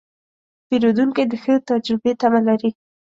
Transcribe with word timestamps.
پیرودونکی 0.67 1.23
د 1.27 1.33
ښه 1.43 1.55
تجربې 1.69 2.11
تمه 2.21 2.41
لري. 2.47 2.69